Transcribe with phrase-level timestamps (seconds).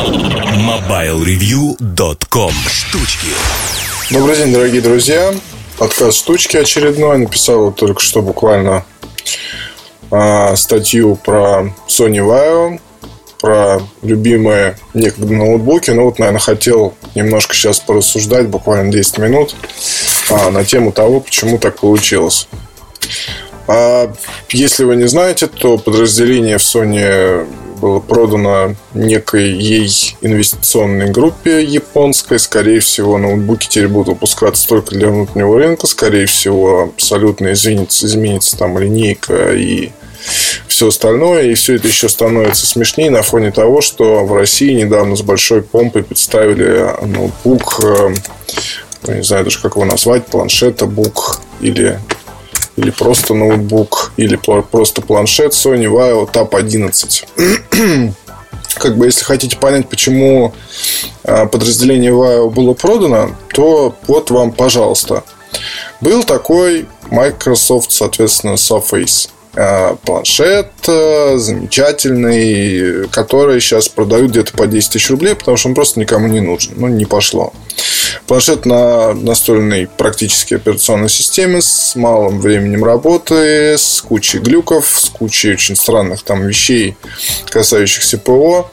[0.00, 3.28] MobileReview.com Штучки
[4.10, 5.34] Добрый день, дорогие друзья.
[5.76, 7.18] Подкаст «Штучки» очередной.
[7.18, 8.86] Написал вот только что буквально
[10.10, 12.80] а, статью про Sony Vaio,
[13.40, 15.90] про любимые некогда ноутбуки.
[15.90, 19.54] Ну вот, наверное, хотел немножко сейчас порассуждать, буквально 10 минут,
[20.30, 22.48] а, на тему того, почему так получилось.
[23.68, 24.10] А
[24.48, 27.46] если вы не знаете, то подразделение в Sony
[27.80, 32.38] было продано некой ей инвестиционной группе японской.
[32.38, 35.86] Скорее всего, ноутбуки теперь будут выпускаться только для внутреннего рынка.
[35.86, 39.90] Скорее всего, абсолютно изменится, изменится там линейка и
[40.68, 41.44] все остальное.
[41.44, 45.62] И все это еще становится смешнее на фоне того, что в России недавно с большой
[45.62, 48.14] помпой представили ноутбук, э,
[49.08, 51.98] не знаю даже как его назвать, планшета, бук или
[52.80, 57.26] или просто ноутбук, или просто планшет Sony Vaio Tab 11.
[58.74, 60.54] как бы, если хотите понять, почему
[61.24, 65.24] а, подразделение Vaio было продано, то вот вам, пожалуйста.
[66.00, 69.28] Был такой Microsoft, соответственно, Surface.
[69.54, 75.74] А, планшет э, замечательный, который сейчас продают где-то по 10 тысяч рублей, потому что он
[75.74, 76.74] просто никому не нужен.
[76.76, 77.52] Ну, не пошло.
[78.30, 85.54] Планшет на настольной практически операционной системе с малым временем работы, с кучей глюков, с кучей
[85.54, 86.96] очень странных там вещей,
[87.48, 88.70] касающихся ПО.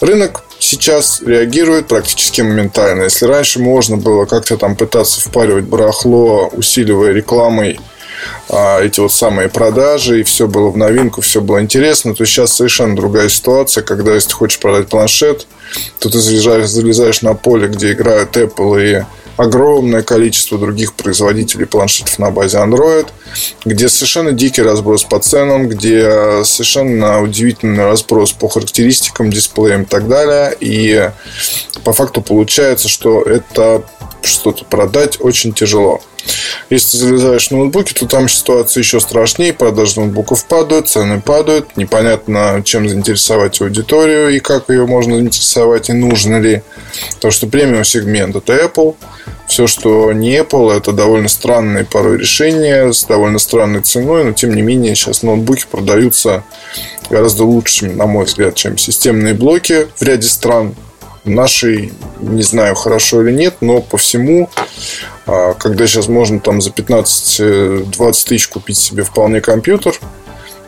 [0.00, 3.02] Рынок сейчас реагирует практически моментально.
[3.02, 7.80] Если раньше можно было как-то там пытаться впаривать барахло, усиливая рекламой
[8.48, 12.96] эти вот самые продажи, и все было в новинку, все было интересно, то сейчас совершенно
[12.96, 15.46] другая ситуация, когда если ты хочешь продать планшет,
[15.98, 19.04] то ты залезаешь, залезаешь на поле, где играют Apple и
[19.36, 23.06] огромное количество других производителей планшетов на базе Android,
[23.64, 30.08] где совершенно дикий разброс по ценам, где совершенно удивительный разброс по характеристикам, дисплеям и так
[30.08, 30.54] далее.
[30.60, 31.10] И
[31.84, 33.82] по факту получается, что это
[34.26, 36.00] что-то продать очень тяжело.
[36.70, 39.52] Если залезаешь в ноутбуки, то там ситуация еще страшнее.
[39.52, 41.76] Продажи ноутбуков падают, цены падают.
[41.76, 46.62] Непонятно, чем заинтересовать аудиторию и как ее можно заинтересовать и нужно ли.
[47.20, 48.94] То, что премиум сегмент это Apple.
[49.48, 54.54] Все, что не Apple, это довольно странные порой решения с довольно странной ценой, но тем
[54.54, 56.44] не менее сейчас ноутбуки продаются
[57.10, 60.74] гораздо лучше, на мой взгляд, чем системные блоки в ряде стран
[61.24, 64.50] нашей, не знаю, хорошо или нет, но по всему,
[65.26, 69.94] а, когда сейчас можно там за 15-20 тысяч купить себе вполне компьютер,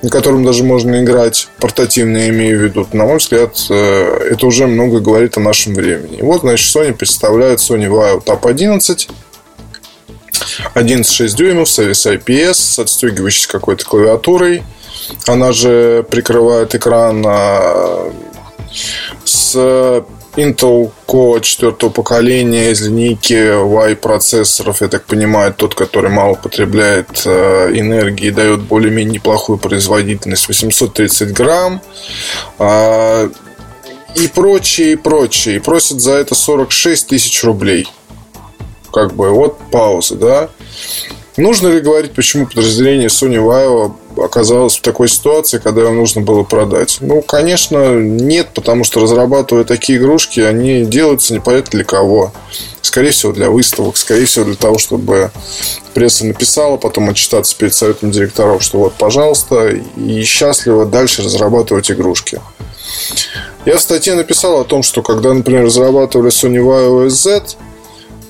[0.03, 4.47] на котором даже можно играть, портативно я имею в виду, на мой взгляд, э, это
[4.47, 6.19] уже много говорит о нашем времени.
[6.21, 9.09] Вот, значит, Sony представляет Sony Vaio Tab 11,
[10.75, 14.63] 11,6 дюймов с IPS, с отстегивающейся какой-то клавиатурой.
[15.27, 18.13] Она же прикрывает экран а,
[19.25, 20.05] с
[20.37, 27.23] Intel Core четвертого поколения из линейки Y процессоров, я так понимаю, тот, который мало потребляет
[27.25, 31.81] э, энергии, дает более-менее неплохую производительность, 830 грамм
[32.59, 33.31] э,
[34.17, 35.57] и прочее, и прочее.
[35.57, 37.87] И просят за это 46 тысяч рублей.
[38.93, 40.49] Как бы, вот пауза, да.
[41.37, 46.43] Нужно ли говорить, почему подразделение Sony Vaio оказалось в такой ситуации, когда его нужно было
[46.43, 46.99] продать?
[47.01, 52.33] Ну, конечно, нет, потому что разрабатывая такие игрушки, они делаются непонятно для кого.
[52.83, 55.31] Скорее всего, для выставок, скорее всего, для того, чтобы
[55.95, 62.41] пресса написала, потом отчитаться перед советом директоров, что вот, пожалуйста, и счастливо дальше разрабатывать игрушки.
[63.65, 67.43] Я в статье написал о том, что когда, например, разрабатывали Sony Vaio OS Z,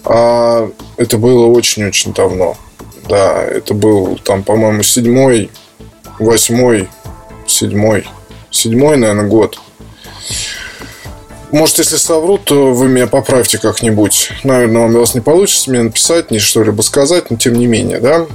[0.05, 2.57] а это было очень-очень давно–
[3.09, 5.51] да, это был там, по-моему, седьмой,
[6.19, 6.89] восьмой,
[7.47, 8.07] седьмой,
[8.51, 9.59] седьмой, наверное, год.
[11.51, 14.31] Может, если совру, то вы меня поправьте как-нибудь.
[14.43, 18.27] Наверное, вам вас не получится мне написать, ни что-либо сказать, но тем не менее, да.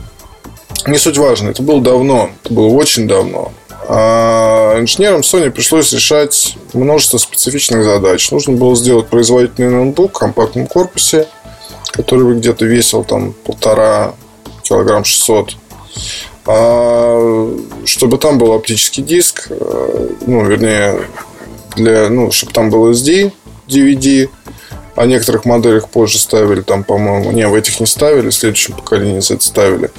[0.88, 3.52] Не суть важно, это было давно, это было очень давно.
[3.88, 8.30] А инженерам Sony пришлось решать множество специфичных задач.
[8.32, 11.28] Нужно было сделать производительный ноутбук в компактном корпусе,
[11.92, 14.14] который бы где-то весил там полтора
[14.64, 15.58] килограмм 600.
[16.52, 17.56] А,
[17.86, 21.02] чтобы там был оптический диск, э, ну, вернее,
[21.76, 23.32] для, ну, чтобы там был SD,
[23.68, 24.30] DVD,
[24.96, 29.20] о некоторых моделях позже ставили, там, по-моему, не, в этих не ставили, в следующем поколении
[29.20, 29.92] Z ставили.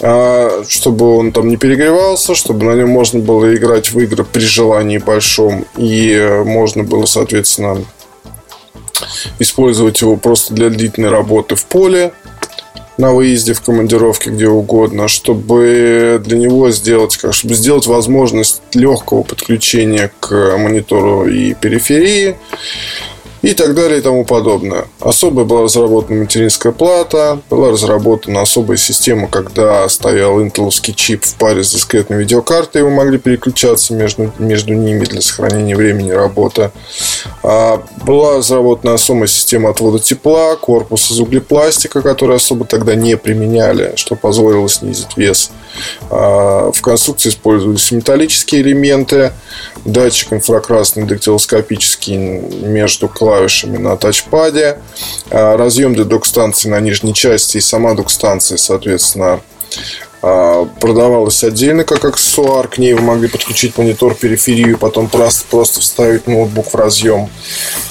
[0.00, 4.40] А, чтобы он там не перегревался, чтобы на нем можно было играть в игры при
[4.40, 7.84] желании большом, и можно было, соответственно,
[9.38, 12.12] использовать его просто для длительной работы в поле,
[12.98, 19.22] на выезде, в командировке, где угодно, чтобы для него сделать, как, чтобы сделать возможность легкого
[19.22, 22.36] подключения к монитору и периферии
[23.42, 24.86] и так далее и тому подобное.
[25.00, 31.62] Особая была разработана материнская плата, была разработана особая система, когда стоял интеловский чип в паре
[31.62, 36.70] с дискретной видеокартой, вы могли переключаться между, между ними для сохранения времени работы.
[37.42, 43.92] А, была разработана особая система отвода тепла, корпус из углепластика, который особо тогда не применяли,
[43.96, 45.50] что позволило снизить вес.
[46.10, 49.32] А, в конструкции использовались металлические элементы,
[49.84, 54.78] датчик инфракрасный дактилоскопический между клавишами на тачпаде,
[55.30, 59.40] а, разъем для док-станции на нижней части и сама док-станция, соответственно,
[60.22, 62.68] а, продавалась отдельно как аксессуар.
[62.68, 67.28] К ней вы могли подключить монитор, периферию, потом просто, просто вставить ноутбук в разъем.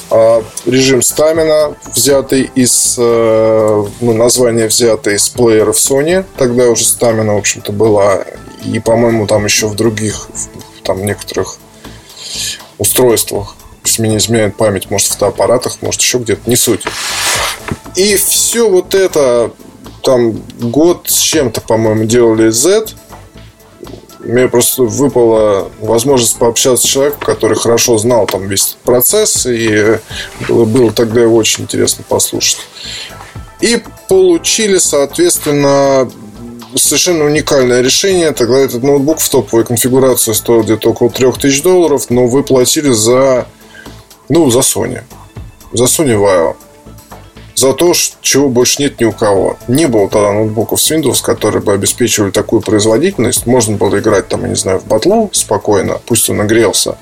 [0.10, 6.26] А, режим стамина, взятый из э, ну, название взятое из плееров Sony.
[6.38, 8.24] Тогда уже стамина, в общем-то, была.
[8.66, 10.30] И, по-моему, там еще в других,
[10.84, 11.60] там некоторых
[12.80, 13.57] устройствах
[13.88, 16.84] если мне не изменяет память, может, в фотоаппаратах, может, еще где-то, не суть.
[17.96, 19.52] И все вот это,
[20.04, 22.88] там, год с чем-то, по-моему, делали Z.
[24.20, 30.00] Мне просто выпала возможность пообщаться с человеком, который хорошо знал там весь этот процесс, и
[30.48, 32.60] было, было тогда его очень интересно послушать.
[33.62, 36.12] И получили, соответственно,
[36.76, 38.32] совершенно уникальное решение.
[38.34, 43.48] Тогда этот ноутбук в топовой конфигурации стоил где-то около 3000 долларов, но вы платили за
[44.30, 45.02] ну, за Sony.
[45.74, 46.56] За Sony Vaio.
[47.56, 47.92] За то,
[48.22, 49.58] чего больше нет ни у кого.
[49.68, 53.48] Не было тогда ноутбуков с Windows, которые бы обеспечивали такую производительность.
[53.48, 56.98] Можно было играть там, я не знаю, в батлу спокойно, пусть он нагрелся.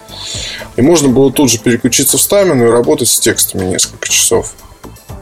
[0.77, 4.53] И можно было тут же переключиться в стамину и работать с текстами несколько часов.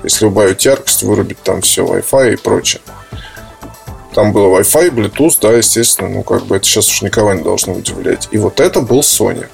[0.03, 2.81] Если убавить яркость, вырубить там все, Wi-Fi и прочее.
[4.13, 7.73] Там было Wi-Fi, Bluetooth, да, естественно, ну, как бы это сейчас уж никого не должно
[7.73, 8.27] удивлять.
[8.29, 9.47] И вот это был Sony.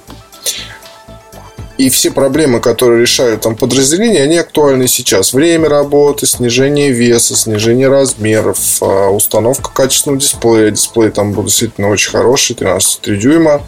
[1.80, 5.32] И все проблемы, которые решают там подразделения, они актуальны сейчас.
[5.32, 10.72] Время работы, снижение веса, снижение размеров, а, установка качественного дисплея.
[10.72, 13.62] Дисплей там был действительно очень хороший, 13,3 дюйма.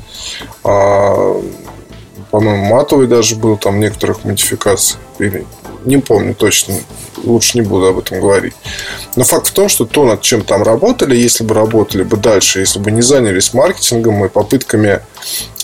[0.66, 1.42] А,
[2.32, 4.98] по-моему, матовый даже был там некоторых модификаций.
[5.18, 5.46] Или
[5.86, 6.76] не помню точно,
[7.24, 8.56] лучше не буду об этом говорить.
[9.16, 12.60] Но факт в том, что то, над чем там работали, если бы работали бы дальше,
[12.60, 15.00] если бы не занялись маркетингом и попытками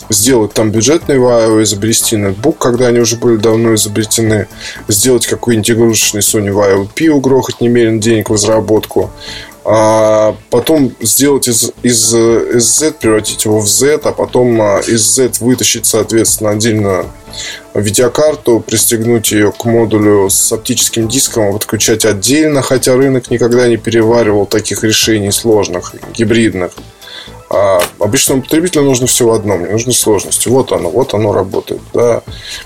[0.10, 4.48] сделать там бюджетный Vaio, изобрести ноутбук, когда они уже были давно изобретены,
[4.88, 9.12] сделать какой-нибудь игрушечный Sony Vaio P, угрохать немерено денег в разработку,
[9.70, 15.02] а потом сделать из, из, из Z, превратить его в Z, а потом а, из
[15.02, 17.06] Z вытащить, соответственно, отдельно
[17.74, 24.46] видеокарту, пристегнуть ее к модулю с оптическим диском, подключать отдельно, хотя рынок никогда не переваривал
[24.46, 26.72] таких решений сложных, гибридных.
[27.50, 30.50] А обычному потребителю нужно все в одном, не нужны сложности.
[30.50, 31.82] Вот оно, вот оно работает.
[31.94, 32.22] Да.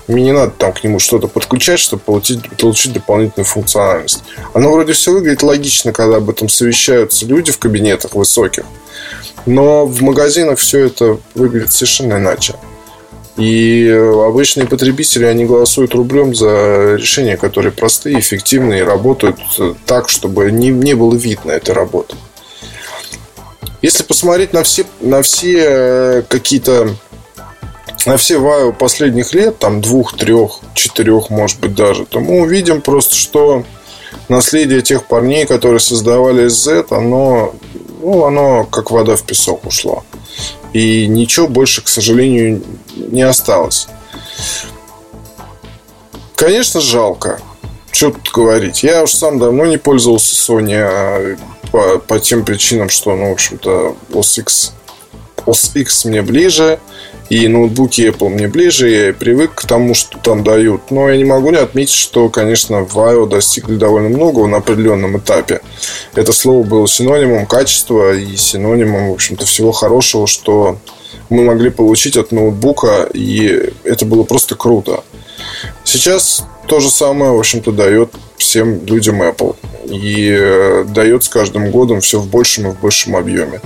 [0.08, 4.24] Мне не надо там к нему что-то подключать, чтобы получить, получить дополнительную функциональность.
[4.54, 8.64] Оно вроде все выглядит логично, когда об этом совещаются люди в кабинетах высоких.
[9.46, 12.54] Но в магазинах все это выглядит совершенно иначе.
[13.36, 19.38] И обычные потребители, они голосуют рублем за решения, которые простые, эффективные работают
[19.86, 22.14] так, чтобы не, не было видно этой работы.
[23.82, 26.94] Если посмотреть на все, на все э, какие-то
[28.06, 32.80] на все вайо последних лет, там двух, трех, четырех, может быть, даже, то мы увидим
[32.80, 33.64] просто, что
[34.28, 37.54] наследие тех парней, которые создавали Z, оно,
[38.00, 40.04] ну, оно как вода в песок ушло.
[40.72, 42.62] И ничего больше, к сожалению,
[42.96, 43.88] не осталось.
[46.34, 47.40] Конечно, жалко.
[47.92, 48.82] Что тут говорить.
[48.82, 51.38] Я уж сам давно не пользовался Sony.
[51.72, 54.74] По, по тем причинам, что, ну, в общем-то, OS X,
[55.46, 56.78] OS X мне ближе,
[57.32, 60.90] и ноутбуки Apple мне ближе, я привык к тому, что там дают.
[60.90, 65.16] Но я не могу не отметить, что, конечно, в IO достигли довольно многого на определенном
[65.16, 65.62] этапе.
[66.14, 70.76] Это слово было синонимом качества и синонимом, в общем-то, всего хорошего, что
[71.30, 75.02] мы могли получить от ноутбука, и это было просто круто.
[75.84, 79.56] Сейчас то же самое, в общем-то, дает всем людям Apple.
[79.84, 83.60] И э, дает с каждым годом все в большем и в большем объеме.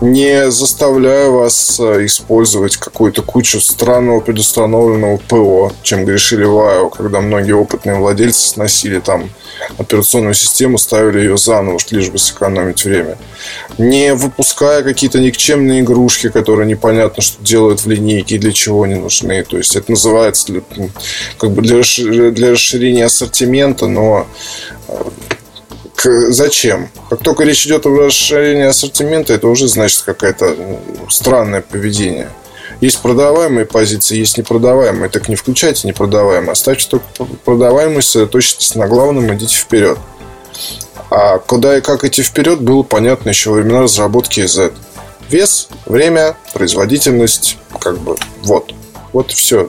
[0.00, 7.20] Не заставляю вас э, использовать какую-то кучу странного предустановленного ПО, чем грешили в IO, когда
[7.20, 9.28] многие опытные владельцы сносили там
[9.76, 13.18] операционную систему, ставили ее заново, лишь бы сэкономить время.
[13.76, 18.94] Не выпуская какие-то никчемные игрушки, которые непонятно, что делают в линейке и для чего они
[18.94, 19.42] нужны.
[19.42, 20.62] То есть это называется для,
[21.38, 21.82] как бы для,
[22.30, 24.28] для расширения ассортимента, но
[24.86, 24.94] э,
[26.02, 26.88] зачем?
[27.10, 32.30] Как только речь идет о расширении ассортимента, это уже значит какое-то ну, странное поведение.
[32.80, 35.10] Есть продаваемые позиции, есть непродаваемые.
[35.10, 36.52] Так не включайте непродаваемые.
[36.52, 37.06] Оставьте только
[37.44, 39.98] продаваемые, сосредоточьтесь на главном, идите вперед.
[41.10, 44.72] А куда и как идти вперед, было понятно еще во времена разработки Z.
[45.28, 48.74] Вес, время, производительность, как бы вот.
[49.12, 49.68] Вот все.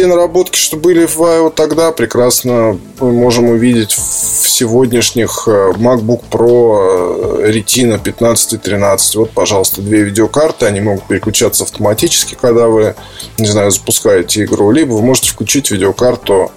[0.00, 6.22] Те наработки, что были в IO тогда, прекрасно мы можем увидеть в сегодняшних э, MacBook
[6.30, 9.16] Pro э, Retina 15 и 13.
[9.16, 10.64] Вот, пожалуйста, две видеокарты.
[10.64, 12.94] Они могут переключаться автоматически, когда вы,
[13.36, 14.70] не знаю, запускаете игру.
[14.70, 16.50] Либо вы можете включить видеокарту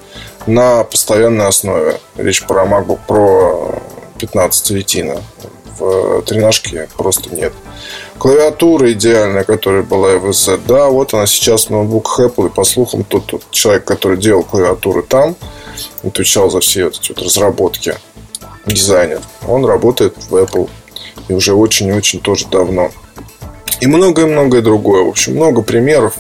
[0.47, 1.99] на постоянной основе.
[2.15, 3.81] Речь про MacBook Pro
[4.19, 5.21] 15 Retina.
[5.77, 7.51] В тренажке просто нет.
[8.23, 10.61] Клавиатура идеальная, которая была в VZ.
[10.65, 12.47] Да, вот она сейчас в ноутбуках Apple.
[12.47, 15.35] И по слухам, тот, тот человек, который делал клавиатуры там,
[16.03, 17.95] отвечал за все эти вот разработки,
[18.65, 20.69] дизайнер, он работает в Apple.
[21.27, 22.91] И уже очень-очень тоже давно.
[23.81, 25.03] И многое-многое другое.
[25.03, 26.13] В общем, много примеров.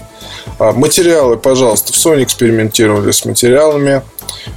[0.59, 1.93] А, материалы, пожалуйста.
[1.93, 4.01] В Sony экспериментировали с материалами.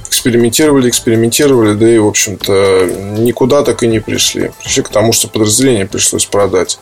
[0.05, 2.89] Экспериментировали, экспериментировали, да и, в общем-то,
[3.19, 4.51] никуда так и не пришли.
[4.61, 6.77] Пришли к тому, что подразделение пришлось продать.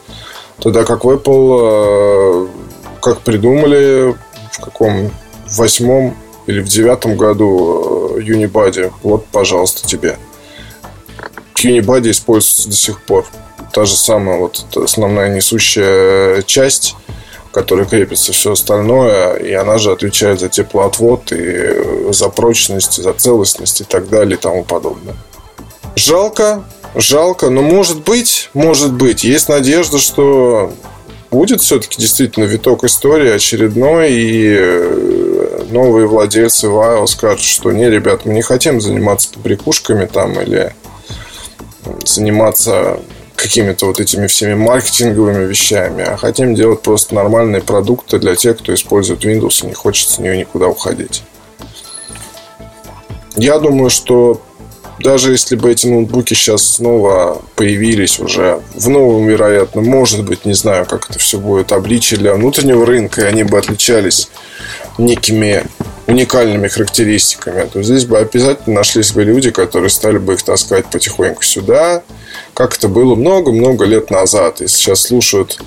[0.59, 2.47] Тогда как в Apple, э,
[3.01, 4.15] как придумали,
[4.51, 5.12] в каком
[5.57, 6.15] восьмом
[6.47, 10.17] или в девятом году э, Unibody, вот, пожалуйста, тебе.
[11.55, 13.25] Unibody используется до сих пор.
[13.74, 16.95] Та же самая вот основная несущая часть,
[17.51, 23.81] которой крепится все остальное, и она же отвечает за теплоотвод и за прочность, за целостность
[23.81, 25.15] и так далее и тому подобное.
[25.95, 26.65] Жалко,
[26.96, 30.74] Жалко, но может быть, может быть, есть надежда, что
[31.30, 38.25] будет все-таки действительно виток истории очередной, и э, новые владельцы Вайл скажут, что не, ребят,
[38.25, 40.74] мы не хотим заниматься побрякушками там или
[42.06, 43.02] заниматься
[43.36, 48.74] какими-то вот этими всеми маркетинговыми вещами, а хотим делать просто нормальные продукты для тех, кто
[48.74, 51.24] использует Windows и не хочет с нее никуда уходить.
[53.36, 54.42] Я думаю, что
[55.00, 60.54] даже если бы эти ноутбуки сейчас снова появились уже в новом, вероятно, может быть, не
[60.54, 64.30] знаю, как это все будет, обличие для внутреннего рынка, и они бы отличались
[64.98, 65.66] некими
[66.08, 71.44] уникальными характеристиками, то здесь бы обязательно нашлись бы люди, которые стали бы их таскать потихоньку
[71.44, 72.04] сюда,
[72.54, 74.62] как это было много-много лет назад.
[74.62, 75.60] И сейчас слушают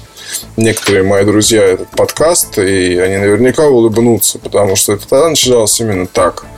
[0.56, 6.06] некоторые мои друзья этот подкаст, и они наверняка улыбнутся, потому что это тогда начиналось именно
[6.06, 6.46] так–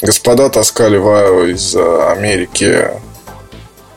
[0.00, 2.88] Господа таскали Ваева из Америки,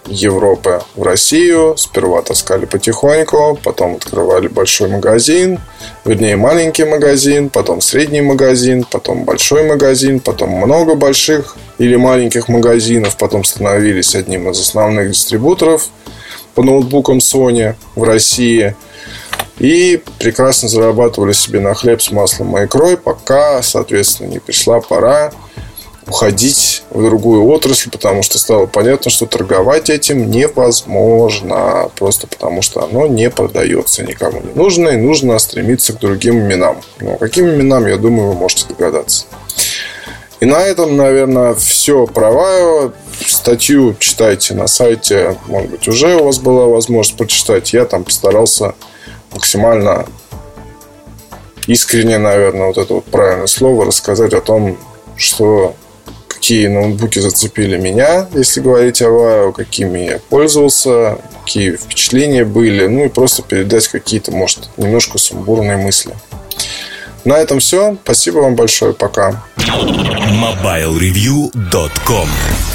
[0.08, 1.76] Европы в Россию.
[1.78, 5.60] Сперва таскали потихоньку, потом открывали большой магазин,
[6.04, 13.16] вернее маленький магазин, потом средний магазин, потом большой магазин, потом много больших или маленьких магазинов,
[13.16, 15.90] потом становились одним из основных дистрибуторов
[16.56, 18.76] по ноутбукам Sony в России
[19.60, 25.32] и прекрасно зарабатывали себе на хлеб с маслом и икрой, пока, соответственно, не пришла пора
[26.08, 32.84] уходить в другую отрасль, потому что стало понятно, что торговать этим невозможно, просто потому что
[32.84, 36.82] оно не продается никому не нужно, и нужно стремиться к другим именам.
[37.00, 39.26] Ну, каким именам, я думаю, вы можете догадаться.
[40.40, 42.32] И на этом, наверное, все про
[43.28, 45.38] Статью читайте на сайте.
[45.46, 47.74] Может быть, уже у вас была возможность прочитать.
[47.74, 48.74] Я там постарался
[49.32, 50.08] максимально
[51.68, 54.78] искренне, наверное, вот это вот правильное слово, рассказать о том,
[55.16, 55.76] что
[56.42, 63.06] какие ноутбуки зацепили меня, если говорить о Вао, какими я пользовался, какие впечатления были, ну
[63.06, 66.16] и просто передать какие-то, может, немножко сумбурные мысли.
[67.26, 67.96] На этом все.
[68.04, 68.94] Спасибо вам большое.
[68.94, 69.44] Пока.
[69.60, 72.28] MobileReview.com